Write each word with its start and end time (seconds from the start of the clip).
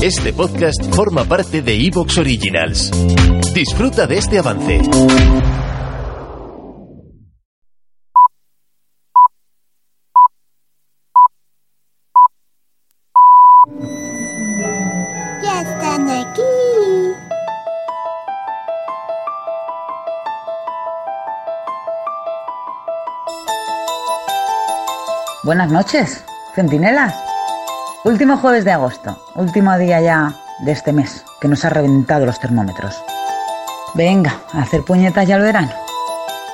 Este 0.00 0.32
podcast 0.32 0.94
forma 0.94 1.24
parte 1.24 1.60
de 1.60 1.74
Evox 1.74 2.18
Originals. 2.18 2.90
Disfruta 3.52 4.06
de 4.06 4.18
este 4.18 4.38
avance. 4.38 4.80
Ya 15.42 15.62
están 15.62 16.08
aquí. 16.10 16.42
Buenas 25.42 25.72
noches, 25.72 26.24
centinelas. 26.54 27.27
Último 28.04 28.36
jueves 28.36 28.64
de 28.64 28.70
agosto, 28.70 29.20
último 29.34 29.76
día 29.76 30.00
ya 30.00 30.32
de 30.60 30.70
este 30.70 30.92
mes, 30.92 31.24
que 31.40 31.48
nos 31.48 31.64
ha 31.64 31.70
reventado 31.70 32.26
los 32.26 32.38
termómetros. 32.38 33.02
Venga, 33.94 34.40
a 34.52 34.62
hacer 34.62 34.84
puñetas 34.84 35.26
ya 35.26 35.34
el 35.34 35.42
verano. 35.42 35.72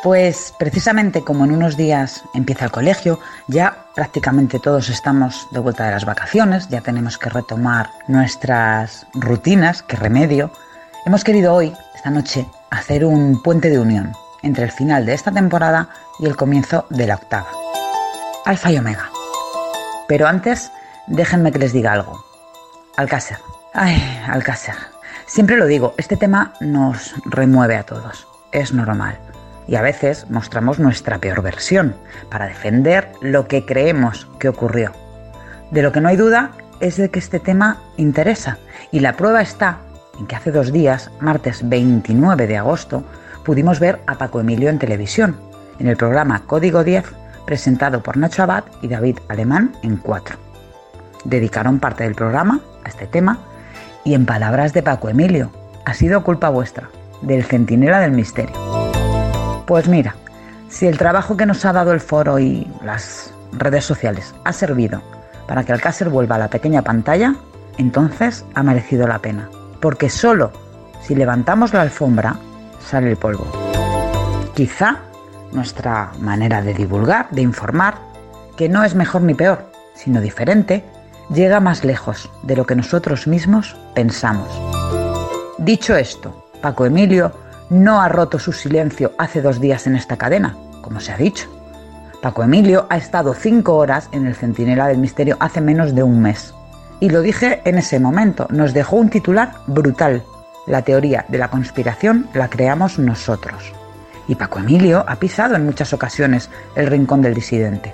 Pues 0.02 0.54
precisamente 0.58 1.22
como 1.22 1.44
en 1.44 1.52
unos 1.52 1.76
días 1.76 2.24
empieza 2.32 2.64
el 2.64 2.70
colegio, 2.70 3.20
ya 3.46 3.76
prácticamente 3.94 4.58
todos 4.58 4.88
estamos 4.88 5.46
de 5.50 5.60
vuelta 5.60 5.84
de 5.84 5.92
las 5.92 6.06
vacaciones, 6.06 6.68
ya 6.68 6.80
tenemos 6.80 7.18
que 7.18 7.28
retomar 7.28 7.90
nuestras 8.08 9.06
rutinas, 9.12 9.82
qué 9.82 9.96
remedio. 9.96 10.50
Hemos 11.04 11.24
querido 11.24 11.52
hoy, 11.52 11.74
esta 11.94 12.10
noche, 12.10 12.46
hacer 12.70 13.04
un 13.04 13.42
puente 13.42 13.68
de 13.68 13.78
unión 13.78 14.12
entre 14.42 14.64
el 14.64 14.72
final 14.72 15.04
de 15.04 15.12
esta 15.12 15.30
temporada 15.30 15.90
y 16.18 16.24
el 16.24 16.36
comienzo 16.36 16.86
de 16.88 17.06
la 17.06 17.16
octava. 17.16 17.48
Alfa 18.46 18.72
y 18.72 18.78
Omega. 18.78 19.10
Pero 20.08 20.26
antes, 20.26 20.70
déjenme 21.06 21.52
que 21.52 21.58
les 21.58 21.72
diga 21.72 21.92
algo. 21.92 22.24
Alcácer. 22.96 23.38
Ay, 23.72 24.00
Alcácer. 24.28 24.74
Siempre 25.26 25.56
lo 25.56 25.66
digo, 25.66 25.94
este 25.96 26.16
tema 26.16 26.54
nos 26.60 27.14
remueve 27.24 27.76
a 27.76 27.84
todos. 27.84 28.26
Es 28.52 28.72
normal. 28.72 29.18
Y 29.66 29.76
a 29.76 29.82
veces 29.82 30.30
mostramos 30.30 30.78
nuestra 30.78 31.18
peor 31.18 31.42
versión 31.42 31.96
para 32.30 32.46
defender 32.46 33.10
lo 33.20 33.48
que 33.48 33.64
creemos 33.64 34.28
que 34.38 34.48
ocurrió. 34.48 34.92
De 35.70 35.82
lo 35.82 35.92
que 35.92 36.00
no 36.00 36.08
hay 36.08 36.16
duda 36.16 36.50
es 36.80 36.96
de 36.96 37.10
que 37.10 37.18
este 37.18 37.40
tema 37.40 37.78
interesa. 37.96 38.58
Y 38.92 39.00
la 39.00 39.14
prueba 39.14 39.40
está 39.40 39.78
en 40.18 40.26
que 40.26 40.36
hace 40.36 40.52
dos 40.52 40.72
días, 40.72 41.10
martes 41.20 41.68
29 41.68 42.46
de 42.46 42.58
agosto, 42.58 43.02
pudimos 43.44 43.80
ver 43.80 44.00
a 44.06 44.16
Paco 44.16 44.40
Emilio 44.40 44.68
en 44.68 44.78
televisión, 44.78 45.36
en 45.78 45.88
el 45.88 45.96
programa 45.96 46.42
Código 46.46 46.84
10 46.84 47.04
presentado 47.44 48.02
por 48.02 48.16
Nacho 48.16 48.42
Abad 48.42 48.64
y 48.82 48.88
David 48.88 49.18
Alemán 49.28 49.72
en 49.82 49.96
cuatro. 49.96 50.43
Dedicaron 51.24 51.80
parte 51.80 52.04
del 52.04 52.14
programa 52.14 52.60
a 52.84 52.88
este 52.88 53.06
tema 53.06 53.38
y 54.04 54.14
en 54.14 54.26
palabras 54.26 54.72
de 54.72 54.82
Paco 54.82 55.08
Emilio, 55.08 55.50
ha 55.84 55.94
sido 55.94 56.22
culpa 56.22 56.50
vuestra, 56.50 56.88
del 57.22 57.44
centinela 57.44 58.00
del 58.00 58.12
misterio. 58.12 58.54
Pues 59.66 59.88
mira, 59.88 60.14
si 60.68 60.86
el 60.86 60.98
trabajo 60.98 61.36
que 61.36 61.46
nos 61.46 61.64
ha 61.64 61.72
dado 61.72 61.92
el 61.92 62.00
foro 62.00 62.38
y 62.38 62.70
las 62.82 63.32
redes 63.52 63.84
sociales 63.84 64.34
ha 64.44 64.52
servido 64.52 65.02
para 65.46 65.64
que 65.64 65.72
Alcácer 65.72 66.08
vuelva 66.08 66.36
a 66.36 66.38
la 66.38 66.48
pequeña 66.48 66.82
pantalla, 66.82 67.34
entonces 67.78 68.44
ha 68.54 68.62
merecido 68.62 69.06
la 69.06 69.18
pena. 69.18 69.48
Porque 69.80 70.10
solo 70.10 70.52
si 71.02 71.14
levantamos 71.14 71.72
la 71.72 71.82
alfombra 71.82 72.36
sale 72.80 73.10
el 73.10 73.16
polvo. 73.16 73.46
Quizá 74.54 75.00
nuestra 75.52 76.12
manera 76.18 76.62
de 76.62 76.74
divulgar, 76.74 77.28
de 77.30 77.42
informar, 77.42 77.94
que 78.56 78.68
no 78.68 78.84
es 78.84 78.94
mejor 78.94 79.22
ni 79.22 79.34
peor, 79.34 79.70
sino 79.94 80.20
diferente, 80.20 80.84
llega 81.30 81.60
más 81.60 81.84
lejos 81.84 82.30
de 82.42 82.56
lo 82.56 82.66
que 82.66 82.76
nosotros 82.76 83.26
mismos 83.26 83.76
pensamos. 83.94 84.48
Dicho 85.58 85.96
esto, 85.96 86.48
Paco 86.60 86.86
Emilio 86.86 87.32
no 87.70 88.00
ha 88.00 88.08
roto 88.08 88.38
su 88.38 88.52
silencio 88.52 89.12
hace 89.18 89.40
dos 89.40 89.60
días 89.60 89.86
en 89.86 89.96
esta 89.96 90.16
cadena, 90.16 90.56
como 90.82 91.00
se 91.00 91.12
ha 91.12 91.16
dicho. 91.16 91.48
Paco 92.22 92.42
Emilio 92.42 92.86
ha 92.90 92.96
estado 92.96 93.34
cinco 93.34 93.76
horas 93.76 94.08
en 94.12 94.26
el 94.26 94.34
Centinela 94.34 94.86
del 94.86 94.98
Misterio 94.98 95.36
hace 95.40 95.60
menos 95.60 95.94
de 95.94 96.02
un 96.02 96.20
mes. 96.20 96.54
Y 97.00 97.10
lo 97.10 97.20
dije 97.20 97.60
en 97.64 97.78
ese 97.78 98.00
momento, 98.00 98.46
nos 98.50 98.72
dejó 98.72 98.96
un 98.96 99.10
titular 99.10 99.52
brutal. 99.66 100.22
La 100.66 100.82
teoría 100.82 101.26
de 101.28 101.38
la 101.38 101.48
conspiración 101.48 102.28
la 102.32 102.48
creamos 102.48 102.98
nosotros 102.98 103.74
y 104.28 104.34
Paco 104.34 104.58
Emilio 104.58 105.04
ha 105.06 105.16
pisado 105.16 105.54
en 105.54 105.64
muchas 105.64 105.92
ocasiones 105.92 106.50
el 106.74 106.86
rincón 106.86 107.22
del 107.22 107.34
disidente. 107.34 107.92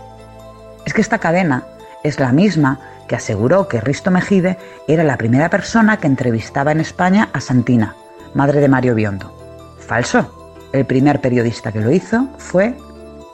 Es 0.85 0.95
que 0.95 1.01
esta 1.01 1.19
cadena 1.19 1.65
es 2.03 2.19
la 2.19 2.33
misma 2.33 2.79
que 3.09 3.17
aseguró 3.17 3.69
que 3.69 3.81
Risto 3.81 4.11
Mejide 4.11 4.59
era 4.87 5.05
la 5.05 5.17
primera 5.17 5.51
persona 5.51 5.97
que 5.97 6.07
entrevistaba 6.07 6.73
en 6.73 6.81
España 6.81 7.29
a 7.33 7.41
Santina, 7.41 7.95
madre 8.35 8.61
de 8.61 8.69
Mario 8.69 8.95
Biondo. 8.95 9.33
Falso. 9.81 10.37
El 10.73 10.87
primer 10.87 11.21
periodista 11.21 11.73
que 11.73 11.81
lo 11.81 11.91
hizo 11.91 12.29
fue 12.39 12.77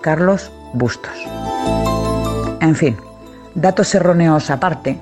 Carlos 0.01 0.51
Bustos. 0.73 1.13
En 2.61 2.75
fin, 2.75 2.97
datos 3.55 3.95
erróneos 3.95 4.49
aparte, 4.51 4.99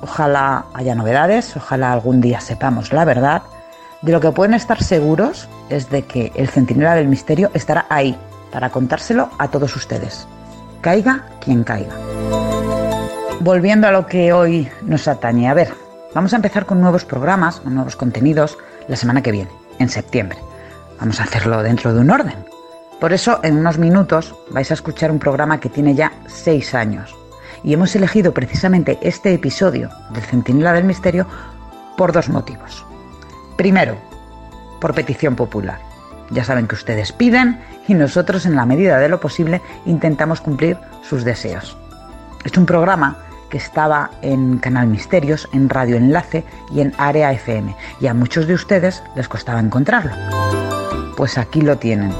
ojalá 0.00 0.66
haya 0.74 0.94
novedades, 0.94 1.56
ojalá 1.56 1.92
algún 1.92 2.20
día 2.20 2.40
sepamos 2.40 2.92
la 2.92 3.04
verdad 3.04 3.42
de 4.02 4.12
lo 4.12 4.20
que 4.20 4.32
pueden 4.32 4.54
estar 4.54 4.82
seguros 4.82 5.48
es 5.70 5.88
de 5.90 6.02
que 6.02 6.32
el 6.34 6.48
centinela 6.48 6.94
del 6.94 7.08
misterio 7.08 7.50
estará 7.54 7.86
ahí 7.88 8.16
para 8.52 8.70
contárselo 8.70 9.30
a 9.38 9.48
todos 9.48 9.74
ustedes. 9.76 10.26
Caiga 10.80 11.26
quien 11.40 11.64
caiga. 11.64 11.94
Volviendo 13.42 13.88
a 13.88 13.90
lo 13.90 14.06
que 14.06 14.32
hoy 14.32 14.68
nos 14.82 15.08
atañe, 15.08 15.48
a 15.48 15.54
ver, 15.54 15.74
vamos 16.14 16.32
a 16.32 16.36
empezar 16.36 16.64
con 16.64 16.80
nuevos 16.80 17.04
programas, 17.04 17.58
con 17.58 17.74
nuevos 17.74 17.96
contenidos 17.96 18.56
la 18.86 18.94
semana 18.94 19.20
que 19.20 19.32
viene, 19.32 19.50
en 19.80 19.88
septiembre. 19.88 20.38
Vamos 21.00 21.18
a 21.18 21.24
hacerlo 21.24 21.60
dentro 21.60 21.92
de 21.92 21.98
un 21.98 22.10
orden. 22.12 22.36
Por 23.00 23.12
eso, 23.12 23.40
en 23.42 23.58
unos 23.58 23.78
minutos 23.78 24.32
vais 24.50 24.70
a 24.70 24.74
escuchar 24.74 25.10
un 25.10 25.18
programa 25.18 25.58
que 25.58 25.68
tiene 25.68 25.96
ya 25.96 26.12
seis 26.28 26.72
años. 26.72 27.16
Y 27.64 27.74
hemos 27.74 27.96
elegido 27.96 28.32
precisamente 28.32 29.00
este 29.02 29.34
episodio 29.34 29.90
del 30.10 30.22
Centinela 30.22 30.72
del 30.72 30.84
Misterio 30.84 31.26
por 31.96 32.12
dos 32.12 32.28
motivos. 32.28 32.86
Primero, 33.56 33.96
por 34.80 34.94
petición 34.94 35.34
popular. 35.34 35.80
Ya 36.30 36.44
saben 36.44 36.68
que 36.68 36.76
ustedes 36.76 37.10
piden 37.10 37.60
y 37.88 37.94
nosotros 37.94 38.46
en 38.46 38.54
la 38.54 38.66
medida 38.66 38.98
de 38.98 39.08
lo 39.08 39.18
posible 39.18 39.60
intentamos 39.84 40.40
cumplir 40.40 40.78
sus 41.02 41.24
deseos. 41.24 41.76
Es 42.44 42.56
un 42.56 42.66
programa 42.66 43.16
que 43.52 43.58
estaba 43.58 44.10
en 44.22 44.56
Canal 44.56 44.86
Misterios, 44.86 45.46
en 45.52 45.68
Radio 45.68 45.96
Enlace 45.96 46.42
y 46.70 46.80
en 46.80 46.94
Área 46.96 47.30
FM 47.32 47.76
y 48.00 48.06
a 48.06 48.14
muchos 48.14 48.46
de 48.46 48.54
ustedes 48.54 49.02
les 49.14 49.28
costaba 49.28 49.60
encontrarlo. 49.60 50.12
Pues 51.18 51.36
aquí 51.36 51.60
lo 51.60 51.76
tienen. 51.76 52.14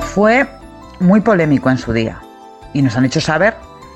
Fue 0.00 0.48
muy 0.98 1.20
polémico 1.20 1.70
en 1.70 1.78
su 1.78 1.92
día 1.92 2.20
y 2.72 2.82
nos 2.82 2.96
han 2.96 3.04
hecho 3.04 3.20
saber 3.20 3.54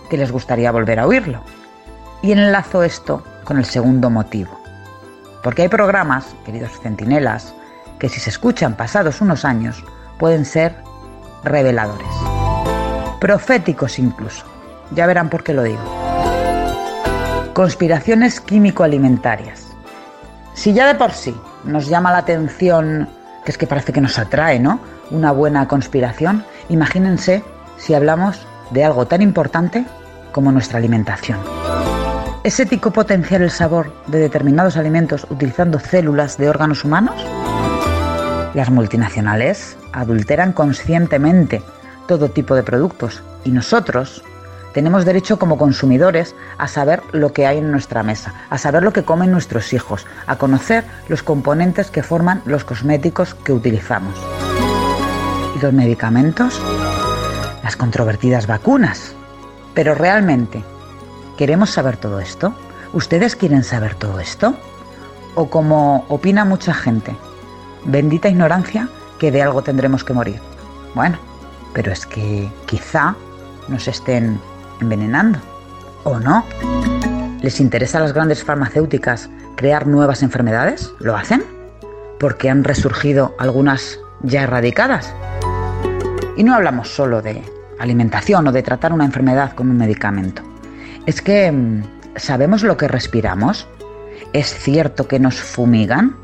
que 0.08 0.16
les 0.16 0.30
gustaría 0.30 0.70
volver 0.70 1.00
a 1.00 1.08
oírlo. 1.08 1.42
Y 2.22 2.30
enlazo 2.30 2.84
esto 2.84 3.24
con 3.42 3.58
el 3.58 3.64
segundo 3.64 4.08
motivo. 4.08 4.60
Porque 5.42 5.62
hay 5.62 5.68
programas, 5.68 6.36
queridos 6.44 6.70
centinelas, 6.80 7.52
que 7.98 8.08
si 8.08 8.20
se 8.20 8.30
escuchan 8.30 8.76
pasados 8.76 9.20
unos 9.20 9.44
años 9.44 9.82
pueden 10.18 10.44
ser 10.44 10.76
reveladores. 11.42 12.06
Proféticos 13.18 13.98
incluso. 13.98 14.55
Ya 14.92 15.06
verán 15.06 15.28
por 15.28 15.42
qué 15.42 15.52
lo 15.52 15.62
digo. 15.62 15.80
Conspiraciones 17.54 18.40
químico-alimentarias. 18.40 19.66
Si 20.54 20.72
ya 20.72 20.86
de 20.86 20.94
por 20.94 21.12
sí 21.12 21.34
nos 21.64 21.88
llama 21.88 22.12
la 22.12 22.18
atención, 22.18 23.08
que 23.44 23.52
es 23.52 23.58
que 23.58 23.66
parece 23.66 23.92
que 23.92 24.00
nos 24.00 24.18
atrae, 24.18 24.58
¿no? 24.58 24.80
Una 25.10 25.32
buena 25.32 25.66
conspiración, 25.68 26.44
imagínense 26.68 27.42
si 27.76 27.94
hablamos 27.94 28.46
de 28.70 28.84
algo 28.84 29.06
tan 29.06 29.22
importante 29.22 29.84
como 30.32 30.52
nuestra 30.52 30.78
alimentación. 30.78 31.38
¿Es 32.44 32.60
ético 32.60 32.92
potenciar 32.92 33.42
el 33.42 33.50
sabor 33.50 33.92
de 34.06 34.18
determinados 34.18 34.76
alimentos 34.76 35.26
utilizando 35.30 35.80
células 35.80 36.38
de 36.38 36.48
órganos 36.48 36.84
humanos? 36.84 37.16
Las 38.54 38.70
multinacionales 38.70 39.76
adulteran 39.92 40.52
conscientemente 40.52 41.62
todo 42.06 42.30
tipo 42.30 42.54
de 42.54 42.62
productos 42.62 43.22
y 43.44 43.50
nosotros 43.50 44.22
tenemos 44.76 45.06
derecho 45.06 45.38
como 45.38 45.56
consumidores 45.56 46.34
a 46.58 46.68
saber 46.68 47.02
lo 47.12 47.32
que 47.32 47.46
hay 47.46 47.56
en 47.56 47.72
nuestra 47.72 48.02
mesa, 48.02 48.34
a 48.50 48.58
saber 48.58 48.82
lo 48.82 48.92
que 48.92 49.04
comen 49.04 49.32
nuestros 49.32 49.72
hijos, 49.72 50.04
a 50.26 50.36
conocer 50.36 50.84
los 51.08 51.22
componentes 51.22 51.90
que 51.90 52.02
forman 52.02 52.42
los 52.44 52.64
cosméticos 52.64 53.34
que 53.34 53.54
utilizamos. 53.54 54.14
¿Y 55.56 55.60
los 55.60 55.72
medicamentos? 55.72 56.60
Las 57.64 57.74
controvertidas 57.74 58.46
vacunas. 58.46 59.14
Pero 59.72 59.94
realmente, 59.94 60.62
¿queremos 61.38 61.70
saber 61.70 61.96
todo 61.96 62.20
esto? 62.20 62.54
¿Ustedes 62.92 63.34
quieren 63.34 63.64
saber 63.64 63.94
todo 63.94 64.20
esto? 64.20 64.58
¿O 65.36 65.48
como 65.48 66.04
opina 66.10 66.44
mucha 66.44 66.74
gente, 66.74 67.16
bendita 67.86 68.28
ignorancia 68.28 68.90
que 69.18 69.32
de 69.32 69.40
algo 69.40 69.62
tendremos 69.62 70.04
que 70.04 70.12
morir? 70.12 70.42
Bueno, 70.94 71.16
pero 71.72 71.92
es 71.92 72.04
que 72.04 72.52
quizá 72.66 73.16
nos 73.68 73.88
estén 73.88 74.38
envenenando. 74.80 75.38
¿O 76.04 76.18
no? 76.18 76.44
¿Les 77.42 77.60
interesa 77.60 77.98
a 77.98 78.02
las 78.02 78.12
grandes 78.12 78.44
farmacéuticas 78.44 79.28
crear 79.56 79.86
nuevas 79.86 80.22
enfermedades? 80.22 80.92
¿Lo 81.00 81.16
hacen? 81.16 81.44
Porque 82.18 82.48
han 82.50 82.64
resurgido 82.64 83.34
algunas 83.38 83.98
ya 84.22 84.42
erradicadas. 84.42 85.14
Y 86.36 86.44
no 86.44 86.54
hablamos 86.54 86.88
solo 86.88 87.22
de 87.22 87.42
alimentación 87.78 88.46
o 88.46 88.52
de 88.52 88.62
tratar 88.62 88.92
una 88.92 89.04
enfermedad 89.04 89.52
con 89.52 89.70
un 89.70 89.76
medicamento. 89.76 90.42
Es 91.06 91.22
que 91.22 91.50
mm, 91.50 91.82
sabemos 92.16 92.62
lo 92.62 92.76
que 92.76 92.88
respiramos. 92.88 93.68
¿Es 94.32 94.54
cierto 94.54 95.08
que 95.08 95.18
nos 95.18 95.40
fumigan? 95.40 96.16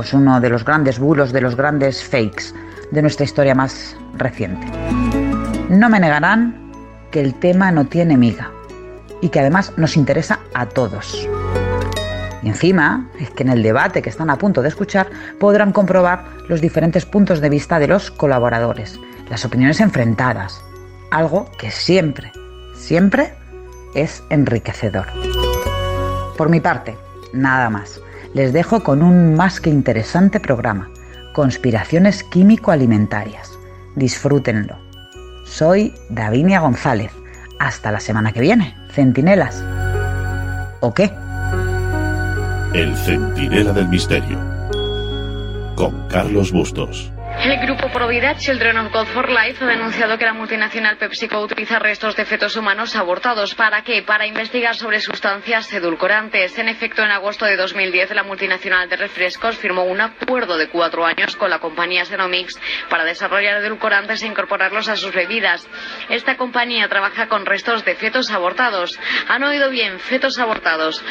Es 0.00 0.12
uno 0.12 0.40
de 0.40 0.50
los 0.50 0.64
grandes 0.64 0.98
bulos, 0.98 1.32
de 1.32 1.40
los 1.40 1.56
grandes 1.56 2.04
fakes 2.04 2.52
de 2.90 3.02
nuestra 3.02 3.24
historia 3.24 3.54
más 3.54 3.96
reciente. 4.16 4.66
No 5.68 5.88
me 5.88 5.98
negarán 5.98 6.65
que 7.10 7.20
el 7.20 7.34
tema 7.34 7.70
no 7.72 7.86
tiene 7.86 8.16
miga 8.16 8.50
y 9.20 9.28
que 9.28 9.40
además 9.40 9.72
nos 9.76 9.96
interesa 9.96 10.40
a 10.54 10.66
todos. 10.66 11.28
Y 12.42 12.48
encima 12.48 13.08
es 13.18 13.30
que 13.30 13.42
en 13.42 13.48
el 13.48 13.62
debate 13.62 14.02
que 14.02 14.10
están 14.10 14.30
a 14.30 14.38
punto 14.38 14.62
de 14.62 14.68
escuchar 14.68 15.08
podrán 15.40 15.72
comprobar 15.72 16.24
los 16.48 16.60
diferentes 16.60 17.04
puntos 17.04 17.40
de 17.40 17.48
vista 17.48 17.78
de 17.78 17.88
los 17.88 18.10
colaboradores, 18.10 19.00
las 19.28 19.44
opiniones 19.44 19.80
enfrentadas, 19.80 20.62
algo 21.10 21.50
que 21.58 21.70
siempre, 21.70 22.30
siempre 22.74 23.34
es 23.94 24.22
enriquecedor. 24.30 25.06
Por 26.36 26.48
mi 26.48 26.60
parte, 26.60 26.96
nada 27.32 27.70
más. 27.70 28.00
Les 28.34 28.52
dejo 28.52 28.84
con 28.84 29.02
un 29.02 29.34
más 29.34 29.60
que 29.60 29.70
interesante 29.70 30.40
programa, 30.40 30.90
Conspiraciones 31.32 32.22
Químico-Alimentarias. 32.22 33.58
Disfrútenlo. 33.94 34.85
Soy 35.46 35.94
Davinia 36.10 36.60
González. 36.60 37.12
Hasta 37.58 37.90
la 37.90 38.00
semana 38.00 38.32
que 38.32 38.40
viene, 38.40 38.76
centinelas. 38.90 39.64
¿O 40.80 40.92
qué? 40.92 41.10
El 42.74 42.94
Centinela 42.96 43.72
del 43.72 43.88
Misterio. 43.88 44.38
Con 45.76 46.08
Carlos 46.08 46.52
Bustos. 46.52 47.10
El 47.38 47.58
grupo 47.60 47.88
Provida 47.90 48.36
Children 48.36 48.78
of 48.78 48.92
God 48.92 49.06
for 49.06 49.30
Life 49.30 49.62
ha 49.64 49.68
denunciado 49.68 50.18
que 50.18 50.24
la 50.24 50.32
multinacional 50.32 50.96
PepsiCo 50.96 51.40
utiliza 51.40 51.78
restos 51.78 52.16
de 52.16 52.24
fetos 52.24 52.56
humanos 52.56 52.96
abortados. 52.96 53.54
¿Para 53.54 53.82
qué? 53.82 54.02
Para 54.02 54.26
investigar 54.26 54.74
sobre 54.74 55.00
sustancias 55.00 55.72
edulcorantes. 55.72 56.58
En 56.58 56.68
efecto, 56.68 57.02
en 57.02 57.10
agosto 57.10 57.44
de 57.44 57.56
2010, 57.56 58.14
la 58.14 58.24
multinacional 58.24 58.88
de 58.88 58.96
refrescos 58.96 59.56
firmó 59.56 59.84
un 59.84 60.00
acuerdo 60.00 60.56
de 60.56 60.68
cuatro 60.68 61.04
años 61.04 61.36
con 61.36 61.50
la 61.50 61.60
compañía 61.60 62.04
Xenomix 62.04 62.58
para 62.90 63.04
desarrollar 63.04 63.62
edulcorantes 63.62 64.22
e 64.22 64.26
incorporarlos 64.26 64.88
a 64.88 64.96
sus 64.96 65.12
bebidas. 65.12 65.68
Esta 66.08 66.36
compañía 66.36 66.88
trabaja 66.88 67.28
con 67.28 67.46
restos 67.46 67.84
de 67.84 67.94
fetos 67.94 68.30
abortados. 68.30 68.98
¿Han 69.28 69.44
oído 69.44 69.70
bien? 69.70 70.00
Fetos 70.00 70.38
abortados. 70.38 71.04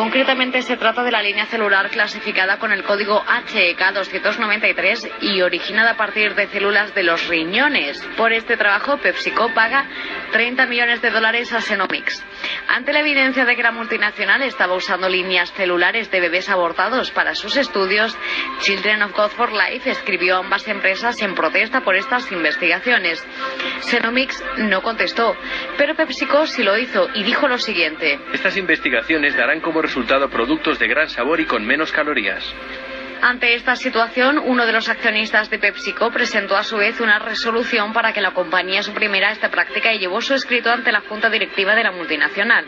Concretamente 0.00 0.62
se 0.62 0.78
trata 0.78 1.02
de 1.02 1.10
la 1.10 1.20
línea 1.20 1.44
celular 1.44 1.90
clasificada 1.90 2.58
con 2.58 2.72
el 2.72 2.84
código 2.84 3.22
HEK 3.52 3.92
293 3.92 5.10
y 5.20 5.42
originada 5.42 5.90
a 5.90 5.96
partir 5.98 6.34
de 6.34 6.46
células 6.46 6.94
de 6.94 7.02
los 7.02 7.28
riñones. 7.28 8.00
Por 8.16 8.32
este 8.32 8.56
trabajo, 8.56 8.96
PepsiCo 8.96 9.52
paga 9.52 9.86
30 10.32 10.64
millones 10.64 11.02
de 11.02 11.10
dólares 11.10 11.52
a 11.52 11.60
Xenomix. 11.60 12.24
Ante 12.66 12.94
la 12.94 13.00
evidencia 13.00 13.44
de 13.44 13.54
que 13.54 13.62
la 13.62 13.72
multinacional 13.72 14.40
estaba 14.40 14.74
usando 14.74 15.06
líneas 15.06 15.52
celulares 15.52 16.10
de 16.10 16.20
bebés 16.20 16.48
abortados 16.48 17.10
para 17.10 17.34
sus 17.34 17.58
estudios, 17.58 18.16
Children 18.60 19.02
of 19.02 19.14
God 19.14 19.28
for 19.32 19.52
Life 19.52 19.90
escribió 19.90 20.36
a 20.36 20.38
ambas 20.38 20.66
empresas 20.66 21.20
en 21.20 21.34
protesta 21.34 21.82
por 21.82 21.94
estas 21.94 22.32
investigaciones. 22.32 23.22
Xenomix 23.82 24.42
no 24.56 24.80
contestó, 24.80 25.36
pero 25.76 25.94
PepsiCo 25.94 26.46
sí 26.46 26.62
lo 26.62 26.78
hizo 26.78 27.10
y 27.12 27.22
dijo 27.22 27.48
lo 27.48 27.58
siguiente. 27.58 28.18
Estas 28.32 28.56
investigaciones 28.56 29.36
darán 29.36 29.60
como 29.60 29.82
resultado 29.90 30.30
productos 30.30 30.78
de 30.78 30.86
gran 30.86 31.08
sabor 31.08 31.40
y 31.40 31.46
con 31.46 31.66
menos 31.66 31.90
calorías. 31.90 32.44
Ante 33.22 33.54
esta 33.54 33.76
situación, 33.76 34.38
uno 34.38 34.64
de 34.64 34.72
los 34.72 34.88
accionistas 34.88 35.50
de 35.50 35.58
PepsiCo 35.58 36.10
presentó 36.10 36.56
a 36.56 36.64
su 36.64 36.78
vez 36.78 37.00
una 37.00 37.18
resolución 37.18 37.92
para 37.92 38.14
que 38.14 38.22
la 38.22 38.30
compañía 38.30 38.82
suprimiera 38.82 39.30
esta 39.30 39.50
práctica 39.50 39.92
y 39.92 39.98
llevó 39.98 40.22
su 40.22 40.32
escrito 40.32 40.70
ante 40.70 40.90
la 40.90 41.02
junta 41.02 41.28
directiva 41.28 41.74
de 41.74 41.84
la 41.84 41.92
multinacional. 41.92 42.66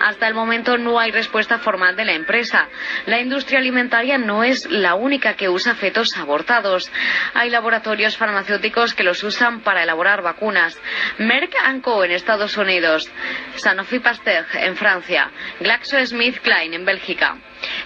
Hasta 0.00 0.28
el 0.28 0.34
momento 0.34 0.76
no 0.76 0.98
hay 0.98 1.10
respuesta 1.10 1.58
formal 1.58 1.96
de 1.96 2.04
la 2.04 2.12
empresa. 2.12 2.68
La 3.06 3.18
industria 3.18 3.60
alimentaria 3.60 4.18
no 4.18 4.44
es 4.44 4.70
la 4.70 4.94
única 4.94 5.36
que 5.36 5.48
usa 5.48 5.74
fetos 5.74 6.14
abortados. 6.18 6.92
Hay 7.32 7.48
laboratorios 7.48 8.18
farmacéuticos 8.18 8.92
que 8.92 9.04
los 9.04 9.22
usan 9.22 9.60
para 9.60 9.84
elaborar 9.84 10.20
vacunas. 10.20 10.78
Merck 11.18 11.54
Co 11.82 12.04
en 12.04 12.10
Estados 12.10 12.58
Unidos, 12.58 13.10
Sanofi 13.56 14.00
Pasteur 14.00 14.44
en 14.54 14.76
Francia, 14.76 15.30
GlaxoSmithKline 15.60 16.74
en 16.74 16.84
Bélgica. 16.84 17.38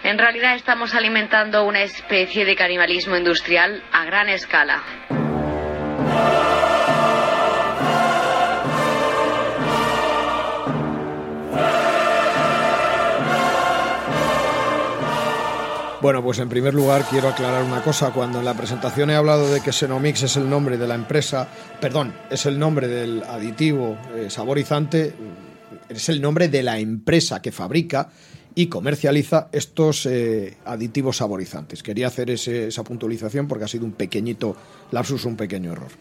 En 0.03 0.19
realidad 0.19 0.55
estamos 0.55 0.95
alimentando 0.95 1.65
una 1.65 1.83
especie 1.83 2.45
de 2.45 2.57
canibalismo 2.57 3.17
industrial 3.17 3.83
a 3.93 4.05
gran 4.05 4.29
escala. 4.29 4.83
Bueno, 16.01 16.23
pues 16.23 16.39
en 16.39 16.49
primer 16.49 16.75
lugar 16.75 17.05
quiero 17.11 17.29
aclarar 17.29 17.65
una 17.65 17.83
cosa. 17.83 18.13
Cuando 18.13 18.39
en 18.39 18.45
la 18.45 18.55
presentación 18.55 19.11
he 19.11 19.17
hablado 19.17 19.53
de 19.53 19.61
que 19.61 19.73
Xenomix 19.73 20.23
es 20.23 20.37
el 20.37 20.49
nombre 20.49 20.79
de 20.79 20.87
la 20.87 20.95
empresa, 20.95 21.49
perdón, 21.81 22.15
es 22.31 22.47
el 22.47 22.57
nombre 22.57 22.87
del 22.87 23.25
aditivo 23.25 23.99
eh, 24.15 24.31
saborizante, 24.31 25.13
es 25.89 26.09
el 26.09 26.23
nombre 26.23 26.49
de 26.49 26.63
la 26.63 26.79
empresa 26.79 27.43
que 27.43 27.51
fabrica 27.51 28.11
y 28.59 28.67
comercializa 28.67 29.51
estos 29.53 30.05
eh, 30.07 30.57
aditivos 30.65 31.19
saborizantes. 31.19 31.85
Quería 31.85 32.09
hacer 32.09 32.29
esa 32.29 32.83
puntualización 32.83 33.47
porque 33.47 33.65
ha 33.65 33.69
sido 33.69 33.85
un 33.85 33.93
pequeñito 33.93 34.57
lapsus, 34.91 35.27
un 35.27 35.37
pequeño 35.37 35.71
error. 35.71 35.93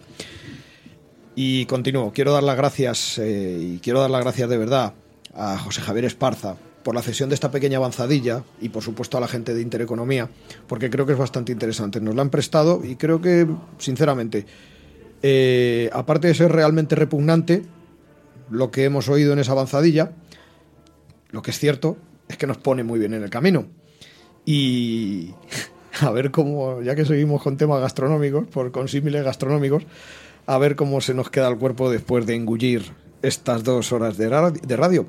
Y 1.35 1.67
continúo. 1.67 2.11
Quiero 2.11 2.33
dar 2.33 2.41
las 2.41 2.57
gracias 2.57 3.19
eh, 3.19 3.59
y 3.61 3.77
quiero 3.77 4.01
dar 4.01 4.09
las 4.09 4.21
gracias 4.21 4.49
de 4.49 4.57
verdad 4.57 4.95
a 5.35 5.59
José 5.59 5.81
Javier 5.81 6.05
Esparza 6.05 6.55
por 6.81 6.95
la 6.95 7.03
cesión 7.03 7.29
de 7.29 7.35
esta 7.35 7.51
pequeña 7.51 7.77
avanzadilla 7.77 8.43
y 8.59 8.69
por 8.69 8.81
supuesto 8.81 9.19
a 9.19 9.21
la 9.21 9.27
gente 9.27 9.53
de 9.53 9.61
Intereconomía 9.61 10.27
porque 10.65 10.89
creo 10.89 11.05
que 11.05 11.13
es 11.13 11.19
bastante 11.19 11.51
interesante. 11.51 12.01
Nos 12.01 12.15
la 12.15 12.23
han 12.23 12.31
prestado 12.31 12.81
y 12.83 12.95
creo 12.95 13.21
que, 13.21 13.45
sinceramente, 13.77 14.47
eh, 15.21 15.91
aparte 15.93 16.27
de 16.27 16.33
ser 16.33 16.51
realmente 16.51 16.95
repugnante 16.95 17.61
lo 18.49 18.71
que 18.71 18.85
hemos 18.85 19.09
oído 19.09 19.33
en 19.33 19.37
esa 19.37 19.51
avanzadilla, 19.51 20.13
lo 21.29 21.43
que 21.43 21.51
es 21.51 21.59
cierto 21.59 21.97
es 22.37 22.39
que 22.39 22.47
nos 22.47 22.57
pone 22.57 22.83
muy 22.83 22.99
bien 22.99 23.15
en 23.15 23.23
el 23.23 23.31
camino. 23.31 23.65
Y 24.45 25.31
a 26.01 26.11
ver 26.11 26.29
cómo, 26.29 26.83
ya 26.83 26.95
que 26.95 27.03
seguimos 27.03 27.41
con 27.41 27.57
temas 27.57 27.81
gastronómicos, 27.81 28.47
por 28.47 28.71
consímiles 28.71 29.23
gastronómicos, 29.23 29.83
a 30.45 30.57
ver 30.59 30.75
cómo 30.75 31.01
se 31.01 31.15
nos 31.15 31.31
queda 31.31 31.47
el 31.47 31.57
cuerpo 31.57 31.89
después 31.89 32.27
de 32.27 32.35
engullir 32.35 32.93
estas 33.23 33.63
dos 33.63 33.91
horas 33.91 34.17
de 34.17 34.29
radio. 34.29 35.07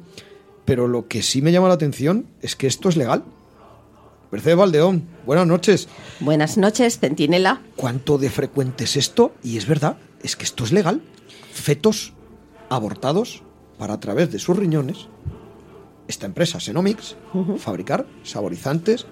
Pero 0.64 0.88
lo 0.88 1.06
que 1.06 1.22
sí 1.22 1.42
me 1.42 1.52
llama 1.52 1.68
la 1.68 1.74
atención 1.74 2.26
es 2.40 2.56
que 2.56 2.66
esto 2.66 2.88
es 2.88 2.96
legal. 2.96 3.24
Mercedes 4.30 4.56
Valdeón, 4.56 5.04
buenas 5.24 5.46
noches. 5.46 5.88
Buenas 6.20 6.58
noches, 6.58 6.98
Centinela. 6.98 7.62
¿Cuánto 7.76 8.18
de 8.18 8.30
frecuente 8.30 8.84
es 8.84 8.96
esto? 8.96 9.32
Y 9.42 9.56
es 9.56 9.66
verdad, 9.66 9.96
es 10.22 10.34
que 10.34 10.44
esto 10.44 10.64
es 10.64 10.72
legal. 10.72 11.02
Fetos 11.52 12.14
abortados 12.68 13.42
para 13.78 13.94
a 13.94 14.00
través 14.00 14.30
de 14.32 14.38
sus 14.38 14.56
riñones 14.56 15.08
esta 16.18 16.26
empresa, 16.26 16.58
Senomix, 16.58 17.14
fabricar 17.58 18.04
saborizantes, 18.24 19.06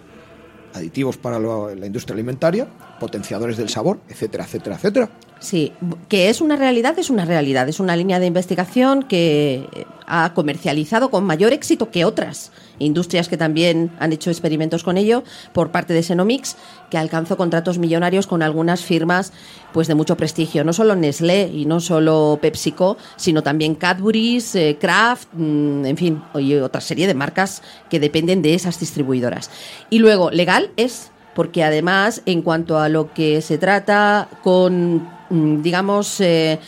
aditivos 0.75 1.17
para 1.17 1.39
la 1.39 1.87
industria 1.87 2.15
alimentaria, 2.15 2.67
potenciadores 2.99 3.57
del 3.57 3.69
sabor, 3.69 4.01
etcétera, 4.09 4.43
etcétera, 4.45 4.75
etcétera. 4.75 5.11
Sí, 5.39 5.75
que 6.09 6.31
es 6.31 6.41
una 6.41 6.57
realidad, 6.57 6.99
es 6.99 7.11
una 7.11 7.27
realidad, 7.27 7.69
es 7.69 7.79
una 7.79 7.95
línea 7.95 8.19
de 8.19 8.27
investigación 8.27 9.03
que 9.03 9.69
ha 10.07 10.33
comercializado 10.33 11.11
con 11.11 11.25
mayor 11.25 11.53
éxito 11.53 11.91
que 11.91 12.07
otras 12.07 12.53
industrias 12.79 13.29
que 13.29 13.37
también 13.37 13.91
han 13.99 14.13
hecho 14.13 14.31
experimentos 14.31 14.83
con 14.83 14.97
ello 14.97 15.25
por 15.53 15.73
parte 15.73 15.93
de 15.93 16.03
Senomix, 16.03 16.57
que 16.91 16.97
alcanzó 16.97 17.37
contratos 17.37 17.79
millonarios 17.79 18.27
con 18.27 18.43
algunas 18.43 18.83
firmas 18.83 19.33
pues 19.75 19.89
de 19.89 19.95
mucho 19.95 20.17
prestigio, 20.17 20.65
no 20.65 20.73
solo 20.73 20.97
Nestlé 20.97 21.51
y 21.53 21.67
no 21.67 21.81
solo 21.81 22.39
PepsiCo, 22.41 22.97
sino 23.17 23.43
también 23.43 23.75
Cadbury's, 23.75 24.55
eh, 24.55 24.79
Kraft, 24.81 25.29
mm, 25.35 25.85
en 25.85 25.97
fin, 25.99 26.23
y 26.39 26.55
otra 26.55 26.81
serie 26.81 27.07
de 27.07 27.15
marcas 27.15 27.63
que 27.91 28.01
dependen 28.01 28.41
de 28.41 28.55
esas 28.55 28.81
distribuidoras. 28.81 29.51
Y 29.91 29.99
luego, 29.99 30.31
legal 30.31 30.71
es 30.77 31.11
porque 31.35 31.63
además, 31.63 32.23
en 32.25 32.41
cuanto 32.41 32.79
a 32.79 32.89
lo 32.89 33.13
que 33.13 33.43
se 33.43 33.59
trata 33.59 34.29
con, 34.43 35.07
digamos, 35.31 36.21
eh, 36.21 36.59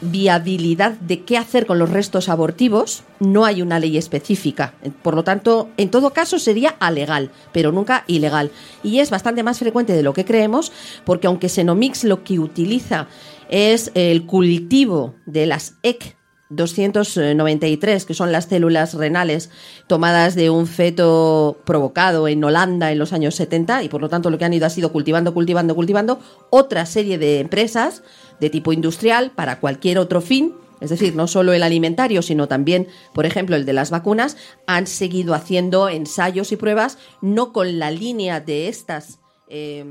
viabilidad 0.00 0.92
de 0.92 1.22
qué 1.22 1.38
hacer 1.38 1.66
con 1.66 1.78
los 1.78 1.90
restos 1.90 2.28
abortivos, 2.28 3.04
no 3.20 3.44
hay 3.44 3.62
una 3.62 3.78
ley 3.78 3.96
específica. 3.96 4.74
Por 5.02 5.14
lo 5.14 5.24
tanto, 5.24 5.70
en 5.76 5.90
todo 5.90 6.10
caso 6.10 6.38
sería 6.38 6.76
alegal, 6.80 7.30
pero 7.52 7.72
nunca 7.72 8.04
ilegal. 8.06 8.50
Y 8.82 8.98
es 8.98 9.10
bastante 9.10 9.42
más 9.42 9.58
frecuente 9.58 9.94
de 9.94 10.02
lo 10.02 10.12
que 10.12 10.24
creemos, 10.24 10.72
porque 11.04 11.26
aunque 11.26 11.48
Senomix 11.48 12.04
lo 12.04 12.22
que 12.22 12.38
utiliza 12.38 13.08
es 13.48 13.90
el 13.94 14.26
cultivo 14.26 15.14
de 15.26 15.46
las 15.46 15.74
EC 15.82 16.16
293, 16.56 18.04
que 18.04 18.14
son 18.14 18.32
las 18.32 18.46
células 18.46 18.94
renales 18.94 19.50
tomadas 19.86 20.34
de 20.34 20.50
un 20.50 20.66
feto 20.66 21.58
provocado 21.64 22.28
en 22.28 22.42
Holanda 22.42 22.92
en 22.92 22.98
los 22.98 23.12
años 23.12 23.34
70, 23.34 23.82
y 23.82 23.88
por 23.88 24.00
lo 24.00 24.08
tanto 24.08 24.30
lo 24.30 24.38
que 24.38 24.44
han 24.44 24.54
ido 24.54 24.66
ha 24.66 24.70
sido 24.70 24.92
cultivando, 24.92 25.34
cultivando, 25.34 25.74
cultivando 25.74 26.18
otra 26.50 26.86
serie 26.86 27.18
de 27.18 27.40
empresas 27.40 28.02
de 28.40 28.50
tipo 28.50 28.72
industrial 28.72 29.32
para 29.34 29.60
cualquier 29.60 29.98
otro 29.98 30.20
fin, 30.20 30.54
es 30.80 30.90
decir, 30.90 31.14
no 31.14 31.26
solo 31.26 31.52
el 31.52 31.62
alimentario, 31.62 32.20
sino 32.20 32.48
también, 32.48 32.88
por 33.14 33.26
ejemplo, 33.26 33.56
el 33.56 33.64
de 33.64 33.72
las 33.72 33.90
vacunas, 33.90 34.36
han 34.66 34.86
seguido 34.86 35.34
haciendo 35.34 35.88
ensayos 35.88 36.52
y 36.52 36.56
pruebas, 36.56 36.98
no 37.22 37.52
con 37.52 37.78
la 37.78 37.90
línea 37.90 38.40
de 38.40 38.68
estas. 38.68 39.18
Eh, 39.48 39.84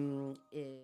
eh, 0.52 0.84